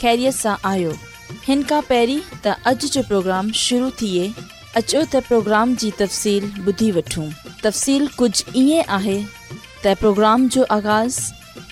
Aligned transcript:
ख़ैरियत 0.00 0.34
सां 0.34 0.54
आयो 0.70 0.90
हिन 1.46 1.62
खां 1.70 1.80
पहिरीं 1.88 2.20
त 2.32 2.52
अॼु 2.70 2.88
जो 2.96 3.02
प्रोग्राम 3.08 3.50
शुरू 3.60 3.88
थिए 4.02 4.26
अचो 4.40 5.00
त 5.14 5.22
प्रोग्राम 5.28 5.72
जी 5.82 5.90
तफ़सील 6.00 6.44
ॿुधी 6.72 6.90
वठूं 6.98 7.24
तफ़सील 7.62 8.06
कुझु 8.20 8.60
ईअं 8.60 10.46
जो 10.56 10.66
आगाज़ 10.76 11.18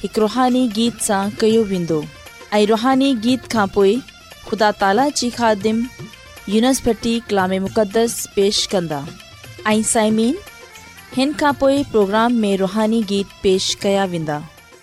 हिकु 0.03 0.21
रुहानी 0.25 0.65
गीत 0.81 0.99
सां 1.11 1.21
कयो 1.45 1.63
वेंदो 1.75 2.01
रुहानी 2.73 3.13
गीत 3.29 3.47
खां 3.55 3.67
पोइ 3.79 3.95
ख़ुदा 4.49 4.73
ताला 4.83 5.07
जी 5.23 5.29
ख़ादिम 5.39 5.85
यूनिसटी 6.57 7.15
कलाम 7.31 7.57
मुक़दस 7.69 8.19
पेश 8.37 8.65
कंदा 8.75 9.01
प्रोग्राम 11.95 12.43
में 12.47 12.57
रुहानी 12.65 13.03
गीत 13.15 13.41
पेश 13.47 13.75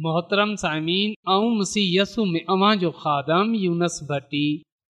मोहतरम 0.00 0.54
साइमिनस 0.60 2.14
में 2.32 2.40
अवां 2.54 2.74
जो 2.78 2.90
खादम 2.98 3.54
यूनस 3.60 3.98
भट्टी 4.10 4.42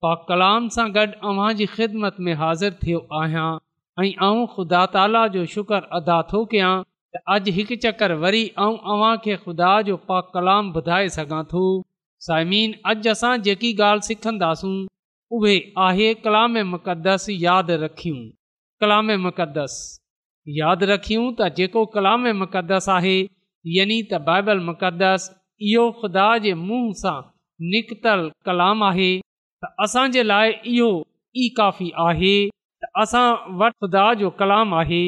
पा 0.05 0.10
कलाम 0.28 0.66
सां 0.75 0.87
गॾु 0.96 1.05
अव्हां 1.31 1.52
जी 1.60 1.66
ख़िदमत 1.76 2.16
में 2.26 2.32
हाज़िर 2.40 2.72
थियो 2.82 2.99
आहियां 3.20 4.08
ऐं 4.08 4.43
ख़ुदा 4.56 4.82
ताला 4.96 5.22
जो 5.37 5.44
शुक्र 5.52 5.81
अदा 6.00 6.16
थो 6.32 6.43
कयां 6.55 6.72
त 7.16 7.22
अॼु 7.37 7.55
हिकु 7.60 7.78
चक्कर 7.87 8.14
वरी 8.26 8.43
ऐं 8.66 8.75
अव्हां 8.96 9.14
खे 9.28 9.37
ख़ुदा 9.46 9.70
जो 9.88 9.96
पा 10.12 10.20
कलाम 10.37 10.69
ॿुधाए 10.82 11.08
सघां 11.16 11.43
थो 11.54 11.64
साइमीन 12.28 12.76
अॼु 12.94 13.11
असां 13.14 13.32
जेकी 13.49 13.72
ॻाल्हि 13.88 14.08
सिखंदासूं 14.11 14.75
उहे 15.38 15.56
आहे 15.87 16.12
कलाम 16.28 16.61
मुक़दस 16.75 17.26
यादि 17.46 17.81
रखियूं 17.87 18.20
कलाम 18.84 19.16
मुक़दस 19.31 19.81
यादि 20.62 20.93
रखियूं 20.94 21.26
त 21.40 21.52
जेको 21.62 21.87
कलाम 21.99 22.32
मुक़दस 22.44 22.93
आहे 22.99 23.16
यानी 23.76 23.96
त 24.10 24.18
बाइबल 24.26 24.60
मुक़दस 24.66 25.24
इहो 25.70 25.86
ख़ुदा 26.00 26.26
जे 26.44 26.50
मुंहं 26.66 26.92
सां 27.00 27.16
निकितल 27.72 28.20
कलाम 28.48 28.82
आहे 28.88 29.08
त 29.64 29.70
असांजे 29.86 30.22
लाइ 30.30 30.52
इहो 30.74 30.90
ई 31.36 31.48
काफ़ी 31.58 31.88
आहे 32.04 32.34
त 32.84 32.90
असां 33.04 33.24
वटि 33.62 33.78
ख़ुदा 33.84 34.04
जो 34.20 34.30
कलाम 34.42 34.74
आहे 34.82 35.02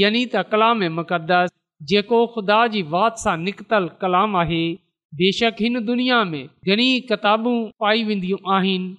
यानी 0.00 0.22
त 0.24 0.42
कलाम 0.54 0.82
मुक़दस 1.00 1.52
जेको 1.92 2.20
ख़ुदा 2.36 2.58
जी 2.76 2.82
वात 2.96 3.22
सां 3.24 3.36
निकितल 3.44 3.86
कलाम 4.04 4.36
आहे 4.42 4.62
बेशक 5.20 5.62
हिन 5.66 5.80
दुनिया 5.92 6.22
में 6.32 6.42
घणी 6.46 6.88
किताबूं 7.12 7.56
पाई 7.84 8.04
वेंदियूं 8.10 8.40
आहिनि 8.56 8.90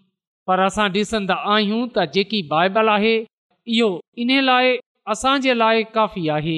पर 0.49 0.59
असां 0.69 0.87
ॾिसंदा 0.99 1.37
आहियूं 1.55 1.83
त 1.97 2.09
जेकी 2.19 2.41
बाइबल 2.55 2.93
आहे 2.97 3.15
इहो 3.19 3.91
इन 4.27 4.33
लाइ 4.51 4.75
असांजे 5.15 5.53
लाइ 5.63 5.83
काफ़ी 5.99 6.27
आहे 6.39 6.57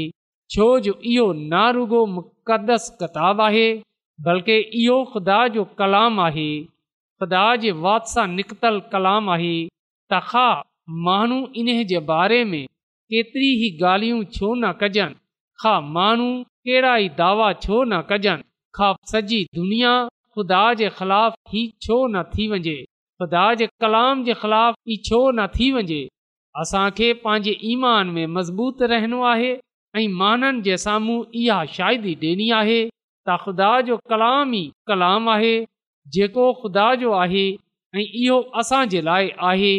छो 0.54 0.66
जो 0.86 0.92
इहो 1.12 1.28
नारुगो 1.52 2.00
मु 2.16 2.22
मुक़दस 2.50 2.90
किताबु 3.02 3.42
आहे 3.44 3.68
बल्कि 4.26 4.56
इहो 4.80 4.96
ख़ुदा 5.12 5.38
जो 5.54 5.64
कलाम 5.80 6.20
आहे 6.28 6.50
ख़ुदा 7.22 7.46
जे 7.64 7.72
वात 7.86 8.08
सां 8.14 8.28
निकितलु 8.38 8.82
कलाम 8.94 9.30
आहे 9.36 9.56
त 10.12 10.20
ख़ा 10.30 10.44
माण्हू 11.08 11.38
इन 11.62 11.84
जे 11.92 12.00
बारे 12.12 12.44
में 12.50 12.66
केतिरी 13.14 13.50
ई 13.68 13.70
ॻाल्हियूं 13.84 14.24
छो 14.36 14.48
न 14.56 14.72
कजनि 14.84 15.16
खा 15.64 15.74
माण्हू 15.98 16.28
कहिड़ा 16.44 16.94
ई 17.06 17.10
दावा 17.22 17.50
छो 17.66 17.82
न 17.84 18.02
कजनि 18.12 18.44
खा 18.78 18.90
सॼी 19.12 19.40
दुनिया 19.60 19.94
ख़ुदा 20.36 20.64
जे 20.84 20.90
ख़िलाफ़ 21.00 21.42
ई 21.56 21.64
छो 21.88 21.98
न 22.14 22.24
थी 22.36 22.48
वञे 22.54 22.78
ख़ुदा 23.22 23.46
जे 23.64 23.68
कलाम 23.86 24.24
जे 24.30 24.34
ख़िलाफ़ 24.44 24.78
हीउ 24.90 25.02
छो 25.10 25.20
न 25.38 25.48
थी 25.60 25.72
वञे 25.80 26.02
असांखे 26.64 27.14
पंहिंजे 27.26 27.58
ईमान 27.74 28.16
में 28.20 28.26
मज़बूत 28.40 28.82
रहणो 28.96 29.24
आहे 29.34 29.54
ऐं 29.98 30.08
माननि 30.20 30.62
जे 30.62 30.76
साम्हूं 30.84 31.24
इहा 31.42 31.64
शाइदी 31.76 32.14
ॾियणी 32.22 32.50
आहे 32.62 32.80
त 33.28 33.36
ख़ुदा 33.44 33.70
जो 33.90 33.98
कलाम 34.12 34.54
ई 34.56 34.64
कलाम 34.90 35.30
आहे 35.36 35.54
जेको 36.16 36.46
ख़ुदा 36.62 36.88
जो 37.04 37.12
आहे 37.24 37.44
ऐं 37.96 38.02
इहो 38.24 38.40
असांजे 38.62 39.02
लाइ 39.10 39.30
आहे 39.52 39.74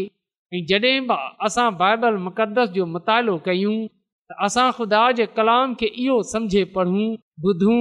ऐं 0.54 0.64
जॾहिं 0.72 0.96
बि 1.10 1.18
असां 1.48 1.68
बाइबल 1.82 2.16
मुक़ददस 2.28 2.68
जो 2.78 2.86
मुतालो 2.94 3.36
कयूं 3.48 3.76
त 3.88 4.40
असां 4.48 4.66
ख़ुदा 4.80 5.02
जे 5.20 5.26
कलाम 5.40 5.74
खे 5.82 5.92
इहो 6.04 6.16
सम्झे 6.32 6.64
पढ़ूं 6.78 7.08
ॿुधूं 7.50 7.78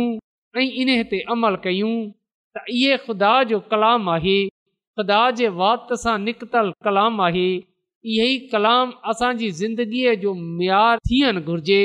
ऐं 0.64 0.70
इन 0.84 0.92
ते 1.14 1.22
अमल 1.38 1.60
कयूं 1.68 1.96
त 2.58 2.66
इहो 2.82 3.00
ख़ुदा 3.06 3.32
जो 3.54 3.60
कलाम 3.76 4.10
आहे 4.20 4.38
ख़ुदा 4.48 5.26
जे 5.42 5.54
वाति 5.64 6.02
सां 6.08 6.18
निकतल 6.30 6.76
कलाम 6.90 7.28
आहे 7.30 7.48
इहो 7.60 8.30
ई 8.32 8.48
कलाम 8.56 8.96
असांजी 9.14 9.52
ज़िंदगीअ 9.64 10.16
जो 10.28 10.36
मयारु 10.56 11.08
थियणु 11.12 11.46
घुरिजे 11.52 11.82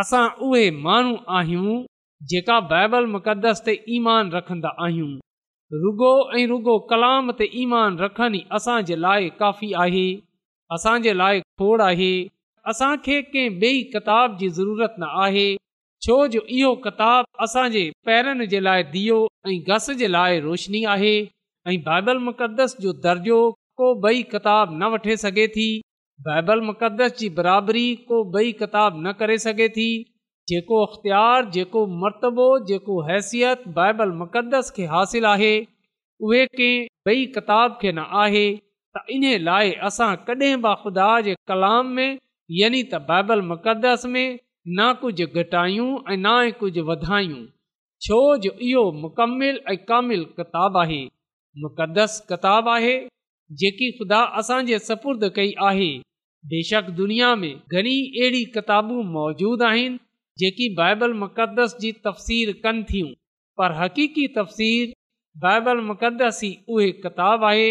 असां 0.00 0.28
उहे 0.46 0.70
माण्हू 0.84 1.16
आहियूं 1.38 1.74
जेका 2.30 2.58
बाइबल 2.70 3.04
मुक़दस 3.14 3.60
ते 3.66 3.74
ईमान 3.96 4.30
रखंदा 4.32 4.68
आहियूं 4.84 5.10
रुगो 5.82 6.08
ऐं 6.38 6.46
रुगो 6.52 6.76
कलाम 6.92 7.30
ते 7.40 7.48
ईमान 7.62 7.98
रखनि 8.04 8.38
ई 8.40 8.44
असां 8.58 8.78
जे 8.88 8.96
लाइ 9.04 9.28
काफ़ी 9.42 9.68
आहे 9.84 10.06
असांजे 10.76 11.14
लाइ 11.18 11.40
खोड़ 11.62 11.80
आहे 11.86 12.12
असांखे 12.72 13.20
कंहिं 13.26 13.50
ॿिए 13.60 13.82
किताब 13.94 14.36
जी 14.40 14.48
ज़रूरत 14.58 14.94
न 15.00 15.10
आहे 15.26 15.46
छो 16.06 16.16
जो 16.34 16.40
इहो 16.58 16.74
किताबु 16.86 17.44
असांजे 17.46 17.84
पैरनि 18.06 18.46
जे 18.54 18.60
लाइ 18.68 18.82
दीओ 18.94 19.18
ऐं 19.50 19.58
घस 19.74 19.90
जे 20.00 20.08
लाइ 20.16 20.40
रोशनी 20.46 20.84
आहे 20.96 21.14
ऐं 21.72 21.78
बाइबल 21.90 22.18
मुक़दस 22.28 22.76
जो 22.86 22.92
दर्जो 23.06 23.40
को 23.80 23.92
ॿई 24.08 24.22
किताब 24.34 24.76
न 24.82 24.92
वठे 24.96 25.16
सघे 25.26 25.46
थी 25.56 25.68
बाइबल 26.22 26.60
मुक़दस 26.64 27.16
जी 27.18 27.28
बराबरी 27.36 27.86
को 28.08 28.18
ॿई 28.38 28.52
किताबु 28.58 29.00
न 29.06 29.12
करे 29.22 29.36
सघे 29.44 29.68
थी 29.76 29.86
जेको 30.50 30.78
अख़्तियारु 30.86 31.48
जेको 31.56 31.82
मरतबो 32.02 32.44
जेको 32.68 32.98
हैसियत 33.08 33.62
बाइबल 33.78 34.12
मुक़दस 34.22 34.70
खे 34.76 34.84
हासिलु 34.92 35.26
आहे 35.30 35.50
उहे 36.28 36.44
कंहिं 36.52 36.86
ॿई 37.14 37.24
किताब 37.38 37.78
खे 37.80 37.92
न 37.92 38.04
आहे 38.24 38.44
त 38.96 39.02
इन 39.16 39.24
लाइ 39.48 39.72
असां 39.90 40.08
कॾहिं 40.28 40.52
बि 40.66 40.74
ख़ुदा 40.84 41.08
जे 41.28 41.34
कलाम 41.52 41.90
में 41.98 42.12
यानी 42.60 42.82
ताइबल 42.94 43.42
मुक़दस 43.50 44.06
में 44.14 44.26
न 44.78 44.92
कुझु 45.02 45.26
घटायूं 45.42 45.88
ऐं 46.12 46.20
ना 46.28 46.36
ई 46.48 46.52
कुझु 46.60 46.84
वधायूं 46.92 47.42
छो 48.08 48.20
जो 48.46 48.54
इहो 48.68 48.84
मुकमिल 49.02 49.60
ऐं 49.70 49.76
कामिल 49.90 50.24
किताबु 50.38 50.78
आहे 50.84 51.02
मुक़दस 51.66 52.18
किताबु 52.30 52.70
आहे 52.76 52.96
जेकी 53.60 53.90
ख़ुदा 53.98 54.18
असांजे 54.38 54.78
सपुर्द 54.78 55.24
कई 55.36 55.52
आहे 55.62 55.92
बेशक 56.48 56.88
दुनिया 56.96 57.34
में 57.36 57.52
घणी 57.72 57.96
अहिड़ी 58.20 58.42
किताबूं 58.54 59.02
मौजूदु 59.12 59.64
आहिनि 59.64 59.98
जेकी 60.42 60.68
बाइबल 60.80 61.12
मुक़दस 61.22 61.76
जी 61.80 61.90
तफ़सीर 62.06 62.52
कनि 62.64 62.82
थियूं 62.90 63.08
पर 63.60 63.72
हक़ीक़ी 63.80 64.26
तफ़सीर 64.36 64.92
बाइबल 65.44 65.80
मुक़दस 65.90 66.40
ई 66.44 66.50
उहे 66.76 66.90
किताब 67.04 67.44
आहे 67.50 67.68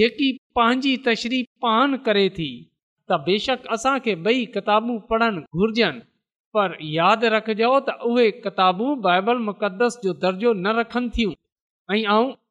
जेकी 0.00 0.32
पंहिंजी 0.58 0.96
तशरी 1.06 1.42
पान 1.66 1.96
करे 2.08 2.28
थी 2.38 2.48
त 3.10 3.18
बेशक 3.28 3.66
असांखे 3.76 4.14
ॿई 4.26 4.44
किताबूं 4.56 4.98
पढ़नि 5.12 5.44
घुर्जनि 5.56 6.06
पर 6.56 6.76
यादि 6.96 7.28
रखजो 7.38 7.72
त 7.90 7.98
उहे 8.12 8.30
किताबूं 8.46 8.92
बाइबल 9.08 9.38
मुक़दस 9.50 10.00
जो 10.06 10.12
दर्जो 10.26 10.52
न 10.66 10.78
रखनि 10.80 11.10
थियूं 11.16 11.40
ऐं 11.92 12.00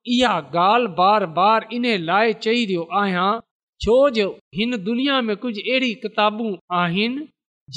इहा 0.07 0.33
ॻाल्हि 0.42 0.88
बार 0.98 1.25
बार 1.38 1.68
इन 1.74 1.86
लाइ 2.03 2.33
चई 2.45 2.63
रहियो 2.65 2.88
आहियां 3.01 3.25
छो 3.81 3.98
जो 4.15 4.25
हिन 4.56 4.75
दुनिया 4.83 5.21
में 5.27 5.36
कुझु 5.44 5.62
अहिड़ी 5.62 5.94
किताबूं 6.06 6.51
आहिनि 6.77 7.27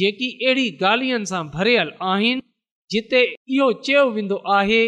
जेकी 0.00 0.28
अहिड़ी 0.46 0.66
ॻाल्हियुनि 0.92 1.30
सां 1.32 1.42
भरियल 1.56 1.92
आहिनि 2.12 2.42
जिते 2.94 3.20
इहो 3.56 3.72
चयो 3.88 4.04
वेंदो 4.16 4.40
आहे 4.58 4.80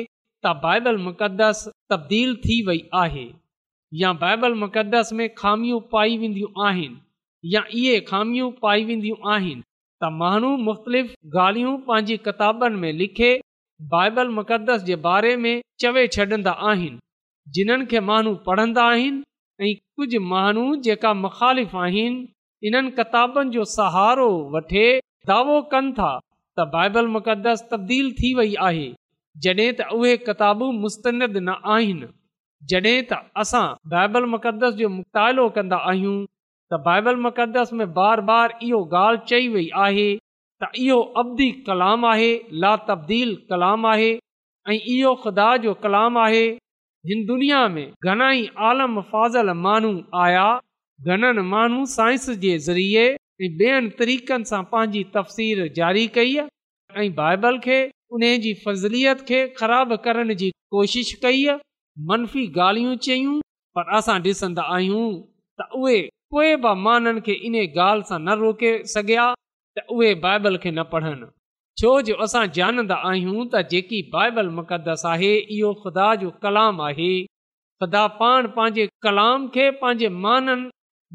त 0.46 0.54
बाइबल 0.64 0.98
मुक़दस 1.08 1.62
तब्दील 1.92 2.34
थी 2.46 2.58
वई 2.68 2.82
आहे 3.04 3.26
या 4.02 4.12
बाइबल 4.24 4.54
मुक़दस 4.64 5.10
में 5.20 5.28
खामियूं 5.42 5.80
पाई 5.94 6.18
वेंदियूं 6.24 6.50
आहिनि 6.68 7.00
या 7.54 7.64
इहे 7.82 8.00
खामियूं 8.10 8.50
पाई 8.66 8.84
वेंदियूं 8.92 9.18
आहिनि 9.34 9.62
त 10.02 10.10
माण्हू 10.24 10.56
मुख़्तलिफ़ 10.70 11.12
ॻाल्हियूं 11.40 11.78
पंहिंजी 11.90 12.16
किताबनि 12.28 12.80
में 12.86 12.92
लिखे 13.02 13.32
बाइबल 13.96 14.28
मुक़दस 14.40 14.82
जे 14.90 14.96
बारे 15.10 15.36
में 15.44 15.54
चवे 15.84 16.08
आहिनि 16.50 16.98
जिन्हनि 17.54 17.84
खे 17.90 18.00
माण्हू 18.10 18.34
पढ़ंदा 18.48 18.84
आहिनि 18.92 19.22
ऐं 19.66 19.74
कुझु 19.96 20.20
माण्हू 20.32 20.64
जेका 20.86 21.10
मुखालिफ़ 21.24 21.76
आहिनि 21.84 22.26
इन्हनि 22.68 22.90
किताबनि 22.98 23.50
जो 23.56 23.64
सहारो 23.76 24.28
वठे 24.54 24.86
दावो 25.30 25.56
कनि 25.74 25.92
था 25.98 26.08
त 26.58 26.64
बाइबल 26.74 27.06
मुक़दस 27.16 27.62
तब्दील 27.72 28.10
थी 28.18 28.32
वई 28.38 28.54
आहे 28.68 28.88
जॾहिं 29.46 29.70
त 29.80 29.86
उहे 30.00 30.16
किताबूं 30.28 30.70
मुस्तंद 30.84 31.36
न 31.38 31.56
आहिनि 31.76 32.08
जॾहिं 32.72 32.96
त 33.10 33.20
असां 33.44 33.64
बाइबल 33.94 34.28
मुक़दस 34.34 34.76
जो 34.82 34.88
मुतालो 34.98 35.48
कंदा 35.58 35.80
आहियूं 35.94 36.16
त 36.72 36.80
बाइबल 36.90 37.20
मुक़दस 37.30 37.72
में 37.80 37.86
बार 38.02 38.24
बार 38.32 38.56
इहो 38.70 38.82
ॻाल्हि 38.98 39.26
चई 39.32 39.48
वई 39.56 39.66
आहे 39.86 40.08
त 40.64 40.72
इहो 40.86 40.98
अबदी 41.24 41.50
कलाम 41.72 42.10
आहे 42.14 42.30
तब्दील 42.92 43.34
कलाम 43.54 43.86
आहे 43.96 44.10
ऐं 44.68 44.76
इहो 44.96 45.14
ख़ुदा 45.26 45.48
जो 45.64 45.72
कलाम 45.86 46.16
आहे 46.28 46.44
हिन 47.08 47.24
दुनिया 47.26 47.58
में 47.68 47.84
घणाई 48.10 48.46
आलम 48.68 49.00
फाज़ल 49.10 49.50
माण्हू 49.64 49.90
आया 50.22 50.46
घणनि 51.08 51.42
माण्हू 51.50 51.84
साइंस 51.94 52.28
जे 52.44 52.56
ज़रिए 52.66 53.00
ऐं 53.08 53.46
ॿियनि 53.66 53.90
तरीक़नि 53.98 54.44
सां 54.50 54.62
पंहिंजी 54.72 55.02
तफ़सील 55.16 55.60
जारी 55.76 56.06
कई 56.16 56.34
ऐं 57.02 57.06
बाइबल 57.20 57.58
खे 57.66 57.78
उन 58.18 58.22
जी 58.46 58.52
फज़िलियत 58.64 59.20
खे 59.28 59.40
ख़राब 59.60 59.94
करण 60.08 60.34
जी 60.42 60.50
कोशिश 60.78 61.12
कई 61.22 61.46
मनफ़ी 62.10 62.44
ॻाल्हियूं 62.66 62.96
चयूं 63.08 63.38
पर 63.78 63.94
असां 63.98 64.18
ॾिसंदा 64.26 64.62
आहियूं 64.78 65.06
त 65.60 65.68
उहे 65.82 66.56
बि 66.66 66.74
माननि 66.86 67.20
खे 67.30 67.34
इन 67.50 67.60
ॻाल्हि 67.66 68.08
सां 68.12 68.20
न 68.24 68.38
रोके 68.44 68.76
सघिया 68.96 69.32
त 69.78 69.86
उहे 69.98 70.14
बाइबल 70.26 70.56
खे 70.66 70.70
न 70.70 70.82
पढ़नि 70.96 71.35
छो 71.80 71.88
जो 72.08 72.14
असां 72.24 72.42
ॼाणंदा 72.56 72.96
आहियूं 73.08 73.42
त 73.54 73.60
जेकी 73.70 73.96
बाइबल 74.12 74.46
मुक़दस 74.58 75.02
आहे 75.08 75.30
इहो 75.56 75.72
ख़ुदा 75.80 76.04
जो 76.22 76.28
कलाम 76.44 76.78
आहे 76.84 77.08
ख़ुदा 77.84 78.04
पाण 78.20 78.46
पंहिंजे 78.54 78.86
कलाम 79.06 79.42
खे 79.56 79.66
पंहिंजे 79.80 80.08
माननि 80.26 80.70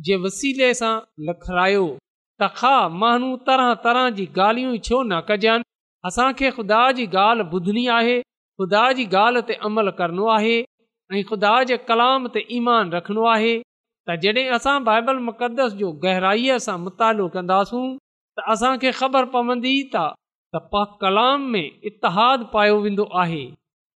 जे 0.10 0.18
वसीले 0.26 0.68
सां 0.82 0.92
लिखायो 1.32 1.88
त 1.96 2.52
खा 2.60 2.74
माण्हू 3.06 3.32
तरह 3.50 3.72
तरह 3.88 4.08
जी 4.20 4.28
ॻाल्हियूं 4.38 4.76
छो 4.90 5.02
न 5.08 5.22
कॼनि 5.32 5.70
असांखे 6.12 6.54
ख़ुदा 6.60 6.84
जी 7.02 7.08
ॻाल्हि 7.24 7.50
ॿुधणी 7.64 7.88
आहे 7.96 8.20
ख़ुदा 8.22 8.86
जी 9.02 9.08
ॻाल्हि 9.24 9.44
ते 9.50 9.58
अमल 9.74 9.92
करिणो 10.04 10.30
आहे 10.38 10.56
ऐं 11.16 11.26
ख़ुदा 11.34 11.56
जे 11.74 11.80
कलाम 11.90 12.28
ते 12.40 12.46
ईमान 12.62 12.94
रखिणो 13.00 13.26
आहे 13.34 13.56
त 13.66 14.22
जॾहिं 14.26 14.48
असां 14.62 14.78
बाइबल 14.94 15.26
मुक़दस 15.32 15.78
जो 15.84 15.92
गहराईअ 16.08 16.64
सां 16.72 16.78
मुतालो 16.88 17.28
कंदासूं 17.38 17.86
त 18.00 18.50
असांखे 18.56 18.98
ख़बर 19.04 19.34
पवंदी 19.38 19.78
त 19.96 20.10
त 20.56 20.60
पा 20.76 20.84
कलाम 21.02 21.42
में 21.52 21.64
इतिहाद 21.90 22.42
पायो 22.54 22.80
वेंदो 22.86 23.04
आहे 23.20 23.44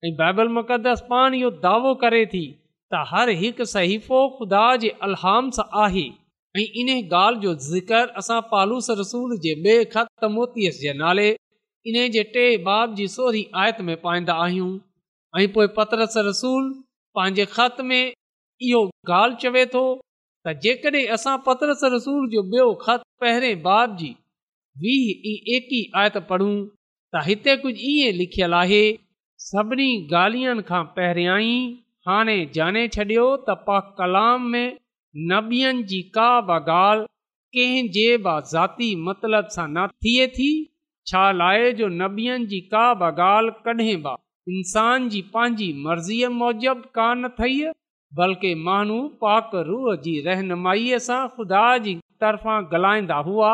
ऐं 0.05 0.11
बाइबल 0.19 0.47
मुक़दस 0.57 1.01
पाण 1.11 1.33
इहो 1.37 1.49
दावो 1.63 1.93
करे 2.03 2.25
थी 2.33 2.41
त 2.93 2.99
हर 3.13 3.29
हिकु 3.39 3.65
सहीफ़ो 3.71 4.19
ख़ुदा 4.35 4.65
जे 4.83 4.91
अलहाम 5.07 5.49
सां 5.57 5.65
आहे 5.85 6.03
ऐं 6.63 6.67
इन 6.83 6.91
ॻाल्हि 6.97 7.41
जो 7.47 7.53
ज़िक्र 7.69 8.01
असां 8.23 8.39
पालूस 8.53 8.91
रसूल 9.01 9.31
जे 9.47 9.55
ॿिए 9.63 9.77
खत 9.97 10.05
त 10.05 10.31
मोतीअ 10.37 10.73
जे 10.83 10.93
नाले 11.01 11.25
इन 11.91 11.97
जे 12.17 12.25
टे 12.37 12.45
बाब 12.69 12.93
जी 13.01 13.07
सोरी 13.17 13.43
आयत 13.65 13.81
में 13.89 13.93
पाईंदा 14.07 14.35
आहियूं 14.45 14.69
ऐं 15.41 15.47
पोइ 15.59 15.67
पत्रस 15.79 16.19
रसूल 16.31 16.69
पंहिंजे 17.17 17.47
ख़त 17.59 17.81
में 17.93 17.99
इहो 18.05 18.83
ॻाल्हि 19.21 19.41
चवे 19.45 19.65
थो 19.77 19.85
त 20.01 20.59
जेकॾहिं 20.67 21.03
असां 21.17 21.37
पद्रस 21.49 21.83
रसूल 21.97 22.31
जो 22.37 22.45
ॿियो 22.57 22.69
ख़त 22.87 23.07
पहिरें 23.25 23.51
बाब 23.69 23.97
जी 24.03 24.13
वीह 24.81 25.09
ऐं 25.29 25.55
एकवीह 25.55 25.97
आयत 26.01 26.15
पढ़ूं 26.29 26.53
त 27.13 27.21
हिते 27.25 27.53
कुझु 27.63 27.79
ईअं 27.89 28.15
लिखियलु 28.19 28.55
आहे 28.59 28.79
सभिनी 29.47 29.87
ॻाल्हियुनि 30.19 30.63
खां 30.69 30.79
पहिरियां 30.95 31.35
ई 31.41 31.51
हाणे 32.09 32.37
जाने 32.55 32.81
छॾियो 32.95 33.25
त 33.41 33.55
पा 33.67 33.75
कलाम 33.99 34.47
में 34.55 34.71
नबियनि 35.33 35.83
जी 35.91 35.99
का 36.17 36.29
बि 36.47 36.57
ॻाल्हि 36.75 37.05
कंहिंजे 37.59 38.05
बि 38.27 38.33
ज़ाती 38.53 38.87
मतिलब 39.09 39.51
सां 39.57 39.67
न 39.73 39.83
थिए 40.07 40.25
थी 40.39 40.49
छा 41.11 41.21
लाइ 41.43 41.69
जो 41.81 41.89
नबियनि 41.99 42.47
जी 42.55 42.61
का 42.73 42.85
बि 43.03 43.09
ॻाल्हि 43.25 43.53
कॾहिं 43.69 43.95
बि 44.07 44.13
इंसान 44.57 45.07
जी 45.15 45.21
पंहिंजी 45.37 45.67
मर्ज़ीअ 45.89 46.31
मौजब 46.39 46.81
कान 46.99 47.29
थई 47.41 47.59
बल्कि 48.21 48.55
माण्हू 48.69 48.97
पाक 49.21 49.53
रूह 49.69 49.85
जी 50.07 50.15
रहनुमाईअ 50.29 51.01
सां 51.09 51.21
ख़ुदा 51.37 51.63
जी 51.87 51.95
तरफ़ां 52.25 52.57
ॻाल्हाईंदा 52.73 53.21
हुआ 53.29 53.51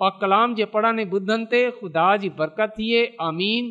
पा 0.00 0.08
कलाम 0.20 0.54
जे 0.56 0.64
पढ़ण 0.72 1.04
ॿुधनि 1.14 1.44
ते 1.50 1.60
ख़ुदा 1.78 2.06
जी 2.24 2.28
बरक़त 2.38 2.72
थिए 2.78 3.02
आमीन 3.26 3.68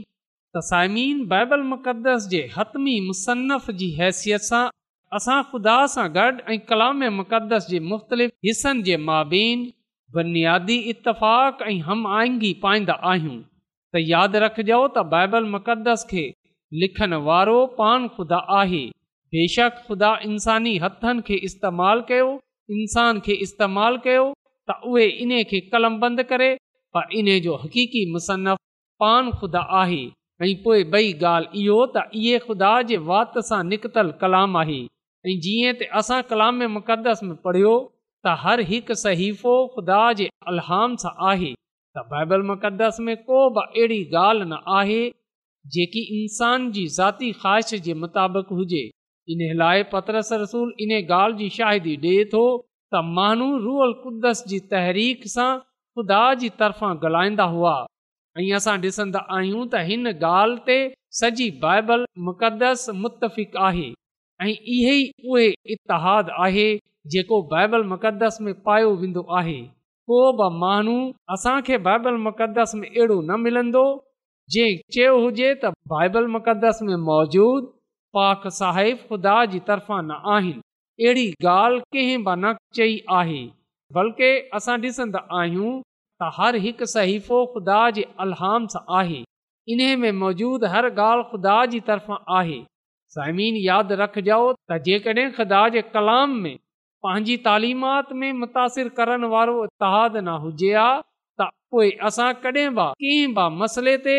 तसाइमीन 0.57 1.19
बाइबल 1.33 1.63
मुक़दस 1.73 2.27
जे 2.31 2.39
हतमी 2.55 2.93
मुसनफ़ 3.09 3.69
जी 3.81 3.89
हैसियत 3.99 4.45
सां 4.47 4.61
असां 5.19 5.35
ख़ुदा 5.49 5.75
सां 5.95 6.05
गॾु 6.15 6.31
ऐं 6.53 6.57
कलाम 6.71 7.03
मुक़दस 7.17 7.67
जे 7.73 7.79
मुख़्तलिफ़ 7.91 8.31
हिसनि 8.49 8.81
जे 8.89 8.95
माबीन 9.09 9.65
बुनियादी 10.17 10.77
इतफ़ाक़ 10.93 11.61
ऐं 11.73 11.77
हम 11.89 12.01
आहंगी 12.15 12.51
पाईंदा 12.65 12.95
आहियूं 13.11 13.37
त 13.41 14.03
यादि 14.13 14.41
रखिजो 14.45 14.79
त 14.87 15.03
बाइबल 15.13 15.49
मुक़दस 15.57 16.07
खे 16.13 16.23
लिखणु 16.85 17.19
वारो 17.29 17.59
पान 17.83 18.07
ख़ुदा 18.17 18.39
आहे 18.61 18.81
बेशक 19.37 19.77
ख़ुदा 19.91 20.09
इंसानी 20.31 20.73
हथनि 20.87 21.27
खे 21.29 21.39
इस्तेमालु 21.51 22.07
कयो 22.13 22.27
इंसान 22.79 23.21
खे 23.29 23.37
इस्तेमालु 23.47 24.03
कयो 24.09 24.25
त 24.69 24.75
उहे 24.91 25.05
इन 25.23 25.31
खे 25.49 25.59
कलम 25.73 25.99
बंदि 26.03 26.23
करे 26.33 26.49
पर 26.97 27.07
इन 27.19 27.27
जो 27.47 27.55
हक़ीक़ी 27.63 28.03
मुसनफ़ 28.11 28.59
पान 29.03 29.31
ख़ुदा 29.41 29.59
आहे 29.81 30.03
ऐं 30.45 30.53
पोइ 30.63 30.83
ॿई 30.99 31.11
ॻाल्हि 31.31 31.59
इहो 31.63 31.79
त 31.97 32.03
इहे 32.21 32.39
ख़ुदा 32.45 32.69
जे 32.91 32.97
वात 33.09 33.37
सां 33.49 33.59
निकतल 33.67 34.11
कलाम 34.23 34.57
आहे 34.63 34.79
ऐं 35.27 35.35
जीअं 35.45 35.75
त 35.81 35.89
असां 36.01 36.19
कलाम 36.31 36.63
मुक़दस 36.79 37.23
में 37.27 37.35
पढ़ियो 37.45 37.75
त 37.91 38.35
हर 38.45 38.63
हिकु 38.71 38.97
सहीफ़ो 39.03 39.53
ख़ुदा 39.75 39.99
जे 40.21 40.27
अलहाम 40.53 40.97
सां 41.05 41.13
आहे 41.33 41.51
त 41.53 42.07
बाइबल 42.15 42.47
मुक़दस 42.51 42.99
में 43.09 43.13
को 43.29 43.43
बि 43.59 43.65
अहिड़ी 43.69 44.01
ॻाल्हि 44.25 44.51
न 44.51 44.63
आहे 44.79 44.99
जेकी 45.77 46.05
इंसान 46.21 46.67
जी 46.77 46.87
ज़ाती 46.99 47.31
ख़्वाहिश 47.43 47.73
जे 47.89 47.93
मुताबिक़ 48.05 48.55
हुजे 48.61 48.83
इन 49.35 49.45
लाइ 49.63 49.83
पत्रस 49.95 50.29
रसूल 50.45 50.73
इन 50.87 50.97
ॻाल्हि 51.03 51.37
जी 51.45 51.55
शाहिदी 51.61 51.95
ॾिए 52.09 52.25
थो 52.35 52.45
त 52.93 53.01
माण्हू 53.17 53.47
रुअल 53.65 53.91
कुदस 54.03 54.43
जी 54.49 54.59
तहरीक 54.73 55.25
सां 55.35 55.51
ख़ुदा 55.97 56.23
जी 56.41 56.49
तरफ़ां 56.61 56.93
ॻाल्हाईंदा 57.03 57.45
हुआ 57.53 57.73
ऐं 58.39 58.49
असां 58.57 58.75
ॾिसंदा 58.87 59.19
आहियूं 59.37 59.63
त 59.73 59.81
हिन 59.89 60.09
ॻाल्हि 60.13 60.61
ते 60.67 60.77
सॼी 61.19 61.47
बाइबल 61.63 62.03
मुक़दस 62.29 62.83
मुतफ़िक़ 63.05 63.57
आहे 63.69 63.87
ऐं 64.45 64.53
इहे 64.55 64.95
ई 64.97 65.05
उहे 65.33 65.47
इतिहादु 65.77 66.35
आहे 66.47 66.67
जेको 67.15 67.41
बाइबल 67.55 67.87
मुक़दस 67.93 68.37
में 68.47 68.53
पायो 68.69 68.91
वेंदो 69.03 69.23
आहे 69.39 69.57
को 70.11 70.19
बि 70.41 70.47
माण्हू 70.65 70.97
असांखे 71.37 71.77
बाइबल 71.87 72.17
मुक़दस 72.27 72.75
में 72.81 72.87
अहिड़ो 72.89 73.19
न 73.31 73.39
मिलंदो 73.45 73.85
जंहिं 74.55 74.77
चयो 74.97 75.15
हुजे 75.25 75.49
त 75.63 75.73
बाइबल 75.95 76.29
मुक़दस 76.37 76.83
में 76.89 76.95
मौजूदु 77.09 77.71
पाक 78.19 78.47
साहिब 78.61 79.03
ख़ुदा 79.07 79.37
जी 79.55 79.63
तरफ़ां 79.71 80.01
न 80.11 80.61
अहिड़ी 81.01 81.23
ॻाल्हि 81.45 81.79
कंहिं 81.93 82.23
बि 82.25 82.33
न 82.41 82.53
चई 82.77 82.93
आहे 83.19 83.39
बल्कि 83.95 84.27
असां 84.59 84.75
ॾिसंदा 84.83 85.21
आहियूं 85.39 85.71
त 85.79 86.29
हर 86.35 86.55
हिकु 86.65 86.85
सहीफ़ो 86.91 87.39
ख़ुदा 87.55 87.79
जे 87.97 88.05
अलहाम 88.25 88.67
सां 88.73 88.81
आहे 88.99 89.17
इन 89.75 89.81
में 90.03 90.11
मौजूदु 90.19 90.69
हर 90.75 90.85
ॻाल्हि 90.91 91.25
ख़ुदा 91.31 91.55
जी 91.73 91.79
तरफ़ा 91.89 92.19
आहे 92.37 92.59
ज़मीन 93.15 93.57
यादि 93.63 93.97
रखिजो 94.03 94.37
त 94.53 94.77
जेकॾहिं 94.87 95.25
ख़ुदा 95.39 95.63
जे 95.75 95.81
कलाम 95.97 96.37
में 96.45 96.55
पंहिंजी 97.07 97.35
तालीमात 97.49 98.13
में 98.23 98.31
मुतासिर 98.45 98.89
करण 99.01 99.25
वारो 99.35 99.57
न 99.83 100.37
हुजे 100.45 100.71
हा 100.77 100.87
त 101.03 101.49
पोइ 101.75 101.91
असां 102.11 102.29
कॾहिं 102.45 102.65
बि 102.79 102.87
कंहिं 103.03 103.27
बि 103.41 103.49
मसइले 103.57 103.97
ते 104.07 104.17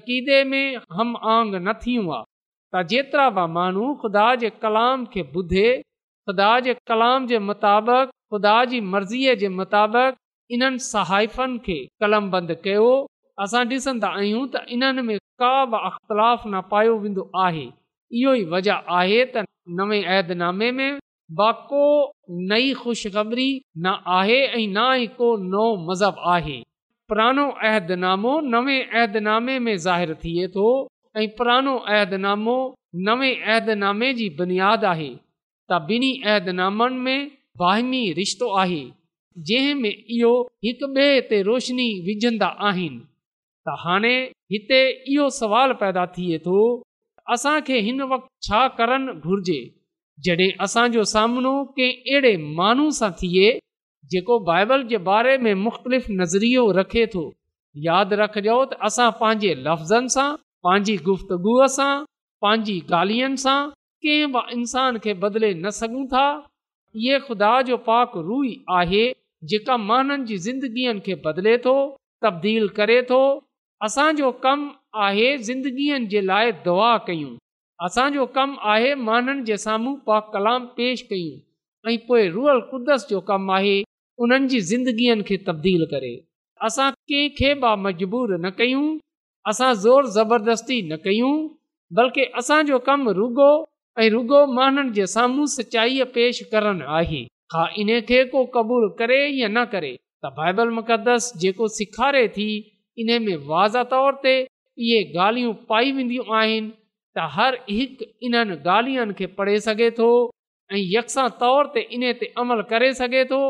अक़ीदे 0.00 0.42
में 0.54 0.64
हम 0.98 1.14
आंग 1.38 1.54
न 1.54 1.78
थियूं 1.86 2.06
आ 2.18 2.20
त 2.26 2.84
जेतिरा 2.96 3.30
बि 3.40 3.48
माण्हू 3.60 3.92
ख़ुदा 4.04 4.28
जे 4.44 4.54
कलाम 4.66 5.08
खे 5.16 5.26
ॿुधे 5.44 5.66
ख़ुदा 6.28 6.50
जे 6.64 6.72
कलाम 6.88 7.26
जे 7.30 7.38
मुताबिक़ 7.44 8.10
ख़ुदा 8.32 8.58
जी 8.72 8.80
मर्ज़ीअ 8.90 9.34
जे 9.38 9.48
मुताबिक़ 9.60 10.18
इन्हनि 10.56 10.82
सहाइफ़नि 10.88 11.58
खे 11.66 11.76
कलम 12.02 12.28
बंद 12.34 12.54
कयो 12.66 12.90
असां 13.44 13.62
ॾिसंदा 13.72 14.10
आहियूं 14.18 14.42
त 14.52 14.60
इन्हनि 14.76 15.02
में 15.08 15.18
का 15.42 15.50
बि 15.74 15.80
अख़्तलाफ़ 15.88 16.42
न 16.46 16.60
पायो 16.74 16.92
वेंदो 17.06 17.24
आहे 17.44 17.64
इहो 18.20 18.34
ई 18.42 18.44
वजह 18.52 18.92
आहे 18.98 19.16
त 19.24 19.44
नवे 19.80 19.98
ऐदनामे 20.18 20.68
में 20.82 21.00
बाको 21.40 21.82
नई 22.54 22.68
ख़ुशख़बरी 22.84 23.46
न 23.86 23.94
आहे 24.18 24.36
ऐं 24.44 24.68
न 24.68 24.86
ई 25.00 25.08
को 25.18 25.32
नओ 25.56 25.64
मज़हब 25.90 26.22
आहे 26.36 26.56
पुराणो 27.10 27.48
अहदनामो 27.72 28.36
नवे 28.54 28.78
अहदनामे 28.84 29.58
में 29.66 29.74
ज़ाहिर 29.88 30.14
थिए 30.24 30.46
थो 30.58 30.68
ऐं 31.22 31.28
पुराणो 31.40 31.76
अहदनामो 31.96 32.56
नवे 33.10 33.34
अहदनामे 33.48 34.12
जी 34.22 34.30
बुनियाद 34.42 34.88
आहे 34.94 35.10
त 35.72 35.86
ॿिन्हीदनामनि 35.90 36.96
में 37.04 37.20
वाहिमी 37.60 38.02
रिश्तो 38.18 38.46
आहे 38.62 38.82
जंहिं 39.48 39.74
में 39.82 39.92
इहो 40.16 40.32
हिकु 40.66 40.86
ॿिए 40.96 41.12
ते 41.30 41.40
रोशनी 41.48 41.86
विझंदा 42.08 42.48
आहिनि 42.70 43.00
त 43.66 43.74
हाणे 43.84 44.14
हिते 44.54 44.80
इहो 45.14 45.26
सुवालु 45.38 45.74
पैदा 45.82 46.04
थिए 46.16 46.38
थो 46.46 46.56
असांखे 47.34 47.78
हिन 47.88 48.02
वक़्तु 48.12 48.30
छा 48.48 48.60
करणु 48.80 49.14
घुर्जे 49.30 49.58
जॾहिं 50.26 50.50
असांजो 50.66 51.04
सामनो 51.14 51.54
कंहिं 51.76 52.00
अहिड़े 52.08 52.32
माण्हू 52.60 52.86
सां 53.00 53.10
थिए 53.20 53.48
जेको 54.14 54.38
बाइबल 54.48 54.80
जे 54.92 54.98
बारे 55.10 55.34
में 55.46 55.52
मुख़्तलिफ़ 55.66 56.06
नज़रियो 56.20 56.62
रखे 56.80 57.04
थो 57.14 57.24
यादि 57.88 58.16
रखिजो 58.22 58.58
त 58.74 58.80
असां 58.90 59.08
पंहिंजे 59.22 59.52
लफ़्ज़नि 59.68 60.12
सां 60.16 60.28
पंहिंजी 60.68 60.96
गुफ़्तगुअ 61.10 61.68
सां 61.78 61.92
पंहिंजी 62.42 62.76
सां 63.46 63.58
कंहिं 64.04 64.26
बि 64.34 64.40
इंसान 64.58 64.98
खे 65.04 65.12
बदिले 65.22 65.52
न 65.54 65.70
सघूं 65.78 66.04
था 66.12 66.24
इहे 67.02 67.18
ख़ुदा 67.26 67.50
जो 67.68 67.76
पाक 67.88 68.12
रू 68.28 68.42
ई 68.44 68.52
आहे 68.78 69.04
जेका 69.50 69.76
माननि 69.88 70.24
जी 70.30 70.36
ज़िंदगीअ 70.46 70.94
खे 71.06 71.14
बदिले 71.26 71.56
थो 71.66 71.74
तब्दील 72.24 72.68
करे 72.78 73.00
थो 73.10 73.20
असांजो 73.86 74.30
कमु 74.46 74.72
आहे 75.04 75.28
ज़िंदगीअ 75.48 75.98
जे 76.14 76.20
लाइ 76.30 76.52
दुआ 76.66 76.90
कयूं 77.06 77.30
असांजो 77.86 78.26
कमु 78.36 78.56
आहे 78.74 78.94
माननि 79.06 79.44
जे 79.50 79.56
साम्हूं 79.66 79.94
पा 80.06 80.18
कलाम 80.34 80.66
पेश 80.76 81.02
कयूं 81.12 81.40
ऐं 81.94 81.98
पोइ 82.08 82.28
रूअल 82.36 82.60
कुदस 82.70 83.06
जो 83.10 83.20
कमु 83.30 83.52
आहे 83.56 83.74
उन्हनि 84.24 84.48
जी 84.54 84.60
ज़िंदगीअनि 84.72 85.22
खे 85.30 85.36
तब्दील 85.48 85.82
करे 85.94 86.14
असां 86.68 86.90
कंहिंखे 87.10 87.54
बि 87.64 87.74
मजबूर 87.86 88.36
न 88.44 88.50
कयूं 88.58 88.84
असां 89.50 89.72
ज़ोर 89.86 90.06
ज़बरदस्ती 90.18 90.78
न 90.92 90.96
कयूं 91.04 91.34
बल्कि 92.00 92.24
असांजो 92.42 92.78
कमु 92.90 93.12
रुगो 93.20 93.50
ऐं 94.00 94.08
रुॻो 94.10 94.44
माननि 94.54 94.90
जे 94.96 95.06
साम्हूं 95.14 95.44
सचाईअ 95.54 96.04
पेशि 96.14 96.44
करणु 96.52 96.84
आहे 96.98 97.20
हा 97.52 97.66
इन 97.80 97.88
खे 98.08 98.22
को 98.32 98.44
क़बूलु 98.54 98.88
करे 98.98 99.18
या 99.40 99.48
न 99.48 99.64
करे 99.72 99.92
त 100.24 100.32
बाइबल 100.38 100.68
मुक़दस 100.78 101.32
जेको 101.40 101.68
सेखारे 101.76 102.26
थी 102.36 102.48
इन 103.02 103.10
में 103.22 103.36
वाज़े 103.50 103.82
तौर 103.92 104.16
ते 104.24 104.34
इहे 104.42 104.98
ॻाल्हियूं 105.18 105.52
पाई 105.72 105.92
वेंदियूं 105.98 106.24
आहिनि 106.38 106.70
त 107.16 107.26
हर 107.36 107.58
हिकु 107.68 108.04
इन्हनि 108.28 108.56
ॻाल्हियुनि 108.70 109.14
खे 109.18 109.26
पढ़े 109.38 109.58
सघे 109.68 109.90
थो 110.00 110.08
ऐं 110.72 110.82
यकस 110.96 111.18
तौर 111.44 111.70
ते 111.74 111.86
इन 111.98 112.10
ते 112.20 112.32
अमल 112.44 112.62
करे 112.74 112.92
सघे 113.04 113.24
थो 113.34 113.42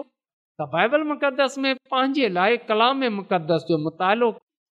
त 0.60 0.68
बाइबल 0.76 1.06
मुक़दस 1.12 1.58
में 1.66 1.74
पंहिंजे 1.94 2.28
लाइ 2.38 2.56
कलाम 2.72 3.06
मुक़दस 3.20 3.66
जो 3.74 3.78
मुतालो 3.88 4.30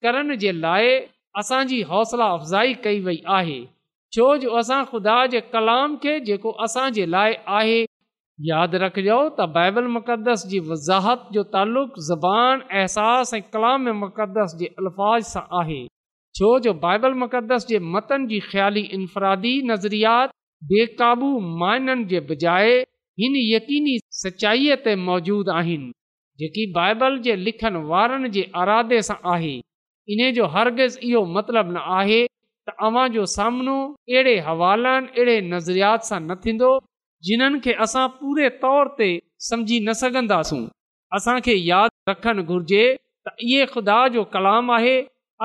करण 0.07 0.37
जे 0.47 0.53
लाइ 0.67 0.99
असांजी 1.43 1.83
हौसला 1.93 2.33
अफ़ज़ाई 2.39 2.75
कई 2.89 3.01
वई 3.11 3.23
आहे 3.41 3.59
छो 4.17 4.27
जो 4.43 4.51
असां 4.59 4.77
ख़ुदा 4.91 5.15
जे 5.33 5.41
कलाम 5.55 5.97
खे 6.03 6.13
जेको 6.27 6.51
असांजे 6.67 7.07
लाइ 7.15 7.35
आहे 7.57 7.81
यादि 8.51 8.79
रखिजो 8.83 9.17
त 9.39 9.47
बाइबल 9.57 9.89
मुक़दस 9.97 10.45
जी 10.53 10.61
वज़ाहत 10.69 11.27
जो 11.37 11.43
तालुक़ु 11.57 12.05
ज़बान 12.07 12.63
अहसासु 12.83 13.37
ऐं 13.39 13.41
कलाम 13.57 13.91
मुक़दस 14.03 14.55
जे 14.63 14.71
अल्फाज़ 14.83 15.29
सां 15.35 15.43
आहे 15.65 15.81
छो 16.41 16.53
जो 16.69 16.75
बाइबल 16.85 17.19
मुक़दस 17.25 17.67
जे 17.73 17.83
मतन 17.97 18.27
जी 18.33 18.39
ख़्याली 18.47 18.85
इनफ़रादी 19.01 19.53
नज़रियात 19.73 20.35
बेक़ाबू 20.73 21.31
माइननि 21.65 22.09
जे 22.15 22.23
बजाए 22.33 22.73
हिन 23.25 23.37
यकीनी 23.43 23.99
सचाईअ 24.23 24.81
ते 24.89 24.97
मौजूदु 25.11 25.57
आहिनि 25.61 25.93
जेकी 26.45 26.67
बाइबल 26.81 27.21
जे 27.29 27.37
लिखनि 27.45 27.85
वारनि 27.93 28.33
जे 28.39 28.49
इरादे 28.65 29.03
सां 29.13 29.21
आहे 29.37 29.55
इन 30.17 30.25
जो 30.41 30.53
हरगिज़ 30.59 30.99
इहो 31.13 31.25
मतिलबु 31.39 31.77
न 31.79 31.87
आहे 32.01 32.23
त 32.69 33.09
जो 33.13 33.25
सामनो 33.33 33.75
अहिड़े 34.11 34.39
हवालनि 34.47 35.09
अहिड़े 35.11 35.37
नज़रियात 35.53 36.05
सां 36.09 36.19
न 36.21 36.35
थींदो 36.45 36.71
जिन्हनि 37.29 37.61
खे 37.67 37.73
असां 37.85 38.07
पूरे 38.21 38.49
तौर 38.65 38.89
ते 38.99 39.09
समुझी 39.49 39.79
न 39.87 39.93
सघंदासूं 40.01 40.61
असांखे 41.19 41.55
यादि 41.67 42.11
रखणु 42.11 42.43
घुर्जे 42.55 42.83
त 43.27 43.35
इहे 43.49 43.65
ख़ुदा 43.75 43.99
जो 44.17 44.25
कलाम 44.35 44.71
आहे 44.79 44.97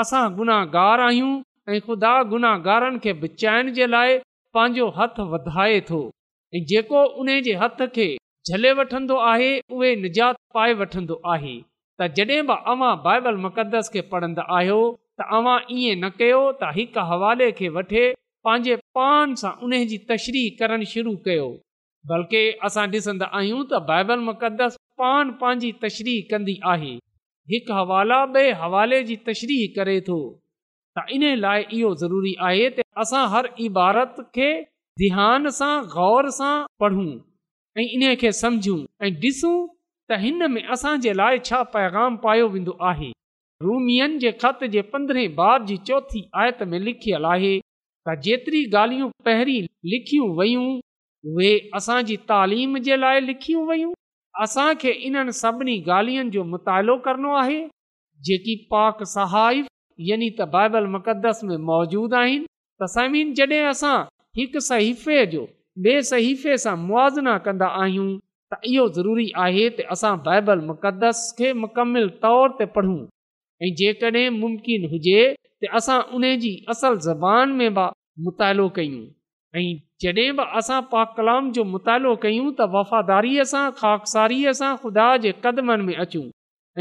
असां 0.04 0.24
गुनाहगार 0.40 1.00
आहियूं 1.10 1.32
ऐं 1.74 1.80
ख़ुदा 1.88 2.14
गुनाहगारनि 2.34 3.00
खे 3.08 3.14
बिचाइण 3.24 3.72
जे 3.78 3.88
लाइ 3.94 4.18
पंहिंजो 4.58 4.88
हथ 5.00 5.20
वधाए 5.34 5.80
थो 5.90 6.02
ऐं 6.56 6.64
जेको 6.74 7.06
उन 7.24 7.32
जे 7.48 7.54
हथ 7.64 7.86
खे 8.00 8.08
झले 8.52 8.72
वठंदो 8.82 9.18
आहे 9.32 9.52
उहे 9.80 9.96
निजात 10.06 10.42
पाए 10.58 10.74
वठंदो 10.84 11.22
आहे 11.36 11.56
त 12.02 12.10
जॾहिं 12.20 12.42
बि 12.54 12.92
बाइबल 13.10 13.42
मुक़दस 13.48 13.94
खे 13.98 14.02
पढ़ंदा 14.14 14.46
त 15.22 15.22
ईअं 15.80 16.00
न 16.04 16.08
कयो 16.20 16.42
त 16.62 16.68
हिकु 16.76 17.02
हवाले 17.12 17.52
खे 17.58 17.68
वठे 17.76 18.04
पंहिंजे 18.46 18.76
पान 18.98 19.36
सां 19.42 19.52
उन 19.64 19.72
जी 19.92 19.98
तशरी 20.12 20.44
करणु 20.60 20.86
शुरू 20.94 21.12
कयो 21.26 21.48
बल्कि 22.12 22.42
असां 22.68 22.86
ॾिसंदा 22.96 23.26
आहियूं 23.40 23.62
त 23.74 23.80
बाइबल 23.92 24.20
मुक़द्दस 24.30 24.76
पान 25.04 25.32
पंहिंजी 25.42 25.72
तशरी 25.84 26.16
कंदी 26.32 26.56
आहे 26.74 26.94
हिकु 27.54 27.74
हवाला 27.82 28.18
ॿिए 28.34 28.52
हवाले 28.64 29.02
जी 29.12 29.16
तशरी 29.30 29.58
करे 29.78 29.98
थो 30.10 30.18
त 30.98 31.06
इन 31.18 31.24
लाइ 31.46 31.64
इहो 31.78 31.94
ज़रूरी 32.04 32.34
आहे 32.52 32.68
त 32.80 32.86
असां 33.06 33.24
हर 33.38 33.52
इबारत 33.70 34.20
खे 34.38 34.50
ध्यान 35.04 35.50
सां 35.62 35.74
गौर 35.98 36.32
सां 36.44 36.54
पढ़ूं 36.84 37.08
ऐं 37.82 37.88
इन 37.96 38.10
खे 38.24 38.34
सम्झूं 38.44 38.80
ऐं 39.06 39.14
ॾिसूं 39.32 39.56
त 40.12 40.20
हिन 40.26 40.48
में 40.58 40.64
असांजे 40.78 41.16
लाइ 41.24 41.44
छा 41.52 41.64
पैगाम 41.78 42.18
पायो 42.26 42.50
वेंदो 42.58 42.78
आहे 42.92 43.12
रूमियन 43.64 44.18
जे 44.20 44.32
ख़त 44.44 44.64
जे 44.72 44.82
पंद्रहें 44.94 45.36
बार 45.36 45.64
जी 45.66 45.76
चौथी 45.90 46.22
आयत 46.44 46.64
में 46.72 46.78
लिखियलु 46.88 47.28
आहे 47.32 47.52
त 48.08 48.16
जेतिरी 48.28 48.64
ॻाल्हियूं 48.80 49.10
पहिरीं 49.28 49.62
लिखियूं 49.92 50.28
वयूं 50.40 50.64
उहे 51.32 51.52
असांजी 51.80 52.18
तालीम 52.32 52.78
जे 52.88 52.98
लाइ 53.04 53.22
लिखियूं 53.28 53.66
वयूं 53.70 53.94
असांखे 54.46 54.92
इन्हनि 55.10 55.32
सभिनी 55.40 55.76
ॻाल्हियुनि 55.98 56.30
जो 56.38 56.44
मुतालो 56.56 56.98
करणो 57.06 57.36
आहे 57.44 57.62
जेकी 58.30 58.56
पाक 58.76 59.04
सहाइफ़ 59.14 59.68
यानी 60.10 60.30
त 60.42 60.50
बाइबल 60.58 60.88
मुक़दस 60.98 61.42
में 61.52 61.56
मौजूदु 61.72 62.16
आहिनि 62.24 62.46
त 62.82 62.90
समीन 62.98 63.34
जॾहिं 63.40 63.62
असां 63.76 63.96
हिकु 64.42 64.66
सहीफ़े 64.72 65.26
जो 65.38 65.48
ॿिए 65.88 66.02
सहीफ़े 66.14 66.58
सां 66.66 66.76
मुआज़ना 66.86 67.38
कंदा 67.48 67.68
आहियूं 67.84 68.12
त 68.20 68.62
इहो 68.74 68.88
ज़रूरी 69.00 69.32
आहे 69.48 69.66
त 69.78 69.88
असां 69.98 70.14
बाइबल 70.30 70.68
मुक़दस 70.72 71.26
खे 71.42 71.54
मुकमिल 71.66 72.10
तौर 72.28 72.56
ते 72.62 72.66
पढ़ूं 72.78 72.98
ऐं 73.66 73.74
जेकॾहिं 73.80 74.30
मुमकिन 74.42 74.86
हुजे 74.92 75.20
त 75.64 75.68
असां 75.80 75.98
उन 76.18 76.24
जी 76.40 76.50
असल 76.74 76.98
में 77.60 77.70
मुतालो 78.26 78.68
कयूं 78.78 79.04
ऐं 79.56 79.64
जॾहिं 80.04 80.32
बि 80.38 80.46
असां 80.60 80.80
पाक 80.94 81.14
कलाम 81.18 81.52
जो 81.58 81.64
मुतालो 81.76 82.14
कयूं 82.26 82.48
त 82.58 82.68
वफ़ादारीअ 82.74 83.44
सां 83.52 83.66
ख़ासीअ 83.80 84.54
सां 84.62 84.72
ख़ुदा 84.82 85.06
जे 85.26 85.32
कदमनि 85.46 85.86
में 85.90 85.94
अचूं 86.06 86.26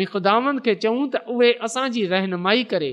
ऐं 0.00 0.06
ख़ुदानि 0.14 0.64
खे 0.66 0.74
चऊं 0.86 1.06
त 1.14 1.22
उहे 1.36 1.52
असांजी 1.68 2.02
रहनुमाई 2.14 2.64
करे 2.74 2.90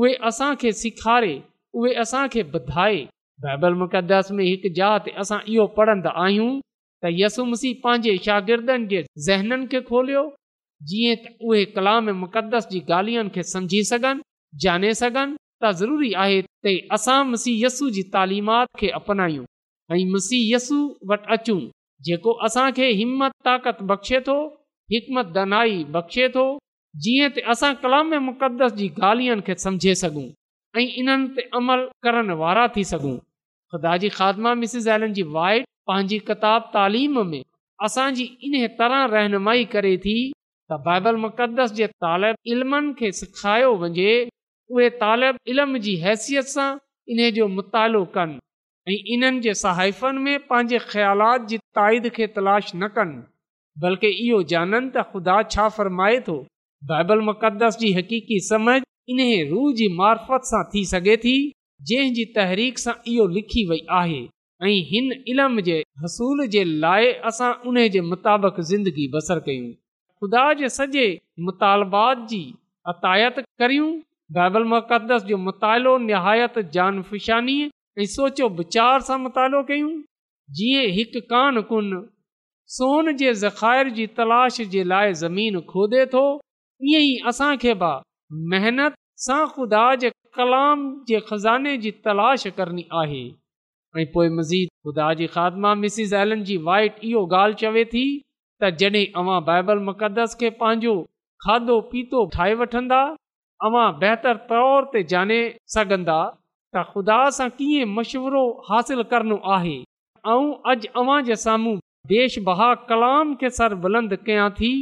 उहे 0.00 0.14
असांखे 0.30 0.72
सेखारे 0.82 1.34
उहे 1.80 1.94
असांखे 2.04 2.42
ॿुधाए 2.60 3.02
बाइबल 3.46 3.80
में 3.82 4.44
हिकु 4.44 4.74
जात 4.78 5.10
असां 5.24 5.40
इहो 5.54 5.66
पढ़ंदा 5.80 6.14
आहियूं 6.28 6.50
त 6.60 7.14
यसु 7.24 7.50
पंहिंजे 7.82 8.16
शागिर्दनि 8.30 8.86
जे 8.96 9.02
ज़हननि 9.28 9.66
खे 9.74 9.80
खोलियो 9.92 10.24
जीअं 10.82 11.16
त 11.24 11.28
उहे 11.48 11.64
कलाम 11.76 12.08
मुक़दस 12.22 12.66
जी 12.70 12.80
ॻाल्हियुनि 12.90 13.30
खे 13.34 13.42
समुझी 13.52 13.82
सघनि 13.90 14.22
जाने 14.62 14.92
सघनि 15.00 15.36
त 15.62 15.72
ज़रूरी 15.80 16.12
आहे 16.22 16.76
असां 16.96 17.18
मुसीहस 17.30 17.78
जी 17.94 18.02
तालीमात 18.14 18.68
खे 18.80 18.88
अपनायूं 18.98 19.44
ऐं 19.96 20.10
मुसीहयसु 20.12 20.78
वटि 21.10 21.32
अचूं 21.34 21.60
जेको 22.08 22.30
असांखे 22.46 22.86
हिमत 23.00 23.32
ताक़त 23.46 23.82
बख़्शे 23.92 24.20
थो 24.26 24.36
हिकमत 24.92 25.26
दनाई 25.36 25.78
बख़्शे 25.96 26.28
थो 26.36 26.44
जीअं 27.04 27.30
त 27.36 27.44
असां 27.54 27.72
कलाम 27.84 28.14
मुक़दस 28.30 28.72
जी 28.80 28.88
ॻाल्हियुनि 29.08 29.46
खे 29.46 29.54
समुझे 29.66 29.94
सघूं 30.02 30.26
ऐं 30.80 30.86
इन्हनि 31.02 31.48
अमल 31.60 31.86
करण 32.06 32.30
वारा 32.42 32.66
थी 32.76 32.84
सघूं 32.92 33.16
ख़ुदा 33.70 33.96
जी 34.04 34.08
ख़ादमा 34.18 34.52
एलन 34.94 35.12
जी 35.16 35.22
वाइट 35.38 35.64
पंहिंजी 35.90 36.18
किताब 36.28 36.70
तालीम 36.74 37.18
में 37.30 37.42
असांजी 37.86 38.24
इन 38.48 38.54
तरह 38.78 39.04
रहनुमाई 39.14 39.64
करे 39.72 39.96
थी 40.04 40.16
त 40.72 40.76
बाइबल 40.84 41.16
मुक़दस 41.22 41.72
जे 41.78 41.86
तालब 42.04 42.36
इल्मनि 42.52 42.92
खे 42.98 43.10
सिखायो 43.20 43.72
वञे 43.80 44.12
उहे 44.74 44.88
तालब 45.02 45.36
इल्म 45.54 45.78
जी 45.86 45.94
हैसियत 46.04 46.46
सां 46.52 46.68
इन्हे 47.12 47.30
जो 47.38 47.48
मुतालो 47.56 48.04
कनि 48.14 48.38
ऐं 48.92 48.96
इन्हनि 49.16 49.40
जे 49.48 49.54
सहाइफ़नि 49.64 50.18
में 50.28 50.46
पंहिंजे 50.52 50.78
ख़्यालात 50.94 51.44
जी 51.50 51.58
ताईद 51.80 52.08
खे 52.16 52.26
तलाश 52.38 52.72
न 52.84 52.88
कनि 52.96 53.20
बल्कि 53.84 54.12
इहो 54.26 54.40
जाननि 54.54 54.88
त 54.96 55.04
ख़ुदा 55.10 55.36
छा 55.56 55.68
फ़र्माए 55.80 56.18
थो 56.30 56.38
बाइबल 56.94 57.26
मुक़दस 57.28 57.78
जी 57.84 57.92
हक़ीक़ी 58.00 58.40
समझ 58.48 58.80
इन्हे 59.16 59.36
रूह 59.52 59.70
जी 59.82 59.90
मार्फत 60.00 60.50
सां 60.54 60.62
थी 60.74 60.84
सघे 60.96 61.16
थी 61.28 61.36
जंहिं 61.94 62.26
तहरीक 62.40 62.82
सां 62.86 62.96
इहो 63.14 63.28
लिखी 63.36 63.66
वई 63.72 63.86
आहे 64.00 64.20
ऐं 64.70 64.76
हिन 64.96 65.14
इल्म 65.34 65.68
जे 65.70 65.80
हसूल 66.06 66.46
जे 66.58 66.64
लाइ 66.86 67.12
असां 67.32 67.52
उन्हे 67.72 67.88
जे 67.98 68.06
मुताबिक़ 68.12 68.60
ज़िंदगी 68.74 69.10
बसर 69.18 69.42
कयूं 69.48 69.72
ख़ुदा 70.24 70.52
जे 70.58 70.68
सॼे 70.74 71.06
मुतालबात 71.44 72.18
जी 72.28 72.38
अतायत 72.88 73.40
करियूं 73.60 73.90
कयूं 79.70 79.92
जीअं 80.58 80.90
हिकु 80.96 81.20
कान 81.34 81.56
सोन 82.78 83.12
जे 83.16 83.32
ज़ख़ाइर 83.42 83.88
जी 83.98 84.06
तलाश 84.20 84.60
जे 84.76 84.82
लाइ 84.94 85.12
ज़मीन 85.20 85.60
खोदे 85.74 86.04
थो 86.16 86.24
ईअं 86.90 87.02
ई 87.02 87.16
असांखे 87.32 87.74
ख़ुदा 89.54 89.84
जे 90.04 90.10
कलाम 90.40 90.88
जे 91.08 91.20
ख़ज़ाने 91.28 91.76
जी 91.84 91.90
तलाश 92.08 92.46
करणी 92.56 92.86
आहे 93.00 93.24
त 98.64 98.70
जॾहिं 98.80 99.06
अव्हां 99.20 99.40
बाइबल 99.46 99.78
मुक़दस 99.86 100.34
खे 100.40 100.48
पंहिंजो 100.60 100.92
खाधो 101.46 101.74
पीतो 101.90 102.20
ठाहे 102.34 102.54
वठंदा 102.60 103.00
अव्हां 103.68 103.88
बहितर 104.04 104.36
तौर 104.52 104.86
ते 104.94 105.02
जाने 105.12 105.40
सघंदा 105.74 106.18
त 106.28 106.84
ख़ुदा 106.92 107.18
सां 107.38 107.48
कीअं 107.58 107.90
मशवरो 107.96 108.44
हासिल 108.68 109.02
करणो 109.12 109.38
आहे 109.58 109.74
ऐं 109.80 110.36
अॼु 110.36 110.78
अव्हां 111.02 111.18
जे 111.28 111.36
साम्हूं 111.44 111.74
देश 112.14 112.38
बहा 112.48 112.70
कलाम 112.92 113.34
खे 113.42 113.50
सर 113.58 113.76
बुलंद 113.84 114.16
कयां 114.30 114.48
थी 114.62 114.72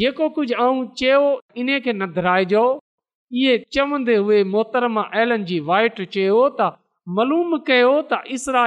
जेको 0.00 0.30
कुझु 0.40 0.56
ऐं 0.64 0.72
चयो 1.02 1.20
इन 1.64 1.74
खे 1.84 1.92
न 1.92 2.10
दराइजो 2.18 2.64
इहे 3.42 3.58
चवंदे 3.76 4.16
हुए 4.24 4.40
मोहतरमा 4.56 5.06
एलन 5.24 5.46
जी 5.52 5.60
वाइट 5.70 6.02
चयो 6.16 6.40
त 6.60 6.72
मलूम 7.20 7.56
कयो 7.70 7.94
त 8.10 8.24
इसरा 8.40 8.66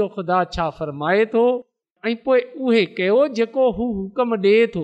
जो 0.00 0.12
ख़ुदा 0.18 0.44
छा 0.56 0.68
फरमाए 0.80 1.26
थो 1.34 1.46
ऐं 2.08 2.14
पोइ 2.24 2.40
उहे 2.66 2.84
कयो 2.98 3.16
जेको 3.38 3.70
हू 3.78 3.86
हुकम 3.94 4.32
ॾे 4.44 4.54
थो 4.74 4.82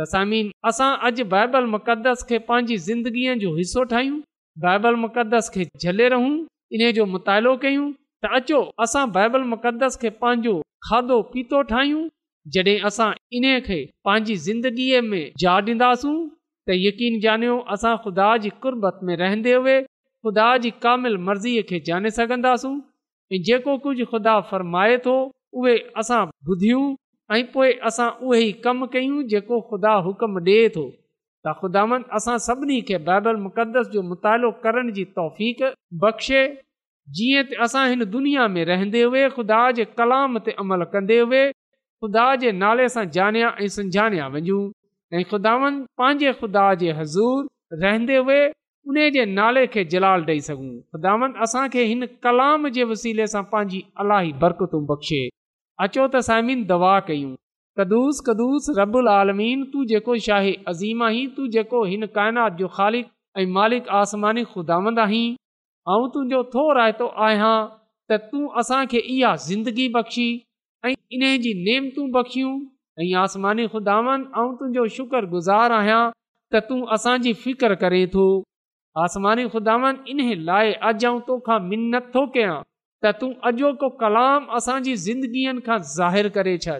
त 0.00 0.52
असां 0.70 0.88
अॼु 1.08 1.24
बाइबल 1.34 1.66
मुक़दस 1.74 2.22
खे 2.32 2.38
पंहिंजी 2.48 2.76
ज़िंदगीअ 2.88 3.36
जो 3.44 3.52
हिसो 3.60 3.84
ठाहियूं 3.92 4.18
बाइबल 4.64 4.96
मुक़दस 5.04 5.48
खे 5.54 5.66
झले 5.84 6.08
रहूं 6.14 6.34
इन 6.78 6.90
जो 6.98 7.06
मुतालो 7.12 7.56
कयूं 7.62 7.86
त 8.26 8.32
अचो 8.40 8.60
असां 8.86 9.04
बाइबल 9.14 9.46
मुक़दस 9.54 9.96
खे 10.02 10.10
पंहिंजो 10.24 10.54
खाधो 10.88 11.18
पीतो 11.32 11.62
ठाहियूं 11.72 12.02
जॾहिं 12.56 12.76
असां 12.90 13.08
इन 13.40 13.48
खे 13.70 13.80
पंहिंजी 14.10 14.36
ज़िंदगीअ 14.48 15.00
में 15.08 15.22
जा 15.44 15.56
डींदासूं 15.70 16.14
त 16.26 16.78
यकीन 16.80 17.18
ॼाणियो 17.28 17.56
असां 17.76 17.94
ख़ुदा 18.04 18.28
जी 18.44 18.52
कुर्बत 18.66 19.00
में 19.10 19.14
रहंदे 19.22 19.54
हुए 19.62 19.80
ख़ुदा 19.82 20.50
जी 20.66 20.74
कामिल 20.86 21.18
मर्ज़ीअ 21.30 21.66
खे 21.72 21.82
जाने 21.90 22.14
सघंदासूं 22.20 22.76
ऐं 23.36 23.42
जेको 23.50 23.78
कुझु 23.88 24.04
ख़ुदा 24.14 24.40
फ़रमाए 24.52 24.98
थो 25.08 25.16
उहे 25.58 25.74
असां 26.00 26.18
ॿुधियूं 26.52 26.82
ऐं 27.34 27.42
पोइ 27.54 27.70
असां 27.88 28.08
उहे 28.26 28.40
ई 28.40 28.50
कमु 28.64 28.86
कयूं 28.94 29.22
जेको 29.30 29.56
ख़ुदा 29.70 29.92
हुकम 30.06 30.38
ॾिए 30.48 30.66
थो 30.74 30.84
त 31.46 31.54
ख़ुदा 31.62 31.82
असां 32.18 32.36
सभिनी 32.46 32.76
खे 32.90 32.98
बाइबल 33.08 33.38
मुक़दस 33.46 33.88
जो 33.94 34.02
मुतालो 34.10 34.50
करण 34.66 34.92
जी 34.98 35.04
तौफ़ 35.18 35.40
बख़्शे 36.04 36.42
जीअं 37.18 37.42
त 37.48 37.58
असां 37.66 37.82
हिन 37.94 38.04
दुनिया 38.12 38.46
में 38.56 38.60
रहंदे 38.70 39.02
हु 39.14 39.42
कलाम 40.02 40.38
ते 40.48 40.54
अमल 40.64 40.84
कंदे 40.94 41.18
हुए 41.24 41.40
खुदा 42.04 42.26
जे 42.44 42.52
नाले 42.62 42.86
सां 42.96 43.04
जानिया 43.18 43.48
ऐं 43.64 43.68
संजाणिया 43.78 44.26
वञूं 44.36 44.62
ऐं 45.14 45.22
ख़ुदा 45.32 45.54
वन 45.64 45.80
पंहिंजे 46.02 46.34
ख़ुदा 46.42 46.66
जे 46.84 46.92
हज़ूर 47.00 47.80
रहंदे 47.84 48.20
हुए 48.28 48.40
उने 48.92 49.10
जे 49.18 49.24
नाले 49.40 49.66
खे 49.76 49.84
जलाल 49.96 50.28
ॾेई 50.32 50.44
सघूं 50.50 50.70
ख़ुदा 50.92 51.16
वन 51.24 51.34
असांखे 51.48 51.88
हिन 51.94 52.06
कलाम 52.28 52.70
जे 52.78 52.88
वसीले 52.94 53.28
सां 53.36 53.44
पंहिंजी 53.56 53.82
अलाही 54.04 54.32
बरकतूं 54.44 54.84
बख़्शे 54.92 55.20
अचो 55.84 56.04
त 56.12 56.20
साइमिन 56.26 56.62
दवा 56.68 56.92
कयूं 57.08 57.34
कदुस 57.80 58.20
कदुस 58.28 58.64
रबुल 58.78 59.08
आलमीन 59.16 59.60
तू 59.74 59.84
जेको 59.90 60.16
शाहे 60.24 60.54
अज़ीम 60.70 61.02
आहीं 61.08 61.26
तू 61.36 61.46
जेको 61.56 61.82
हिन 61.90 62.06
काइनात 62.16 62.56
जो 62.62 62.68
ख़ालिक 62.78 63.12
ऐं 63.42 63.44
मालिक 63.58 63.88
आसमानी 63.98 64.42
ख़ुदांद 64.54 64.98
आहीं 65.04 65.28
ऐं 65.34 66.00
तुंहिंजो 66.16 66.42
थो 66.54 66.64
रायतो 66.78 67.06
आहियां 67.26 67.52
त 67.66 68.30
तूं 68.32 68.42
असांखे 68.62 69.02
इहा 69.16 69.30
ज़िंदगी 69.44 69.88
बख़्शी 69.98 70.26
ऐं 70.88 70.94
इन 71.18 71.26
जी 71.46 71.52
नेम 71.68 71.88
तूं 71.98 72.08
बख़्शियूं 72.18 72.52
ऐं 73.04 73.08
आसमानी 73.22 73.66
ख़ुदांद 73.74 74.24
तुंहिंजो 74.40 74.88
शुक्रगुज़ार 74.98 75.76
आहियां 75.78 76.00
त 76.56 76.64
तूं 76.72 76.80
असांजी 76.98 77.36
फिकर 77.44 77.76
करे 77.84 78.04
थो 78.16 78.26
आसमानी 79.06 79.48
ख़ुदांद 79.54 80.12
इन्हे 80.16 80.34
लाइ 80.50 80.72
अॼु 80.90 81.14
ऐं 81.14 81.20
तोखा 81.30 81.58
मिनत 81.70 82.10
थो 82.18 82.26
कयां 82.38 82.58
त 83.04 83.10
तूं 83.20 83.30
अॼोको 83.48 83.88
कलाम 84.02 84.46
असांजी 84.58 84.94
ज़िंदगीअनि 85.06 85.60
खां 85.66 85.78
ज़ाहिरु 85.96 86.30
करे 86.36 86.54
छॾ 86.64 86.74